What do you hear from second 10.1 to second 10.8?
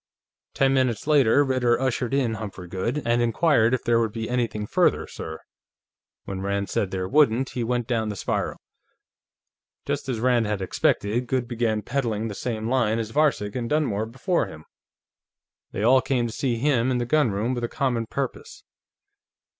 Rand had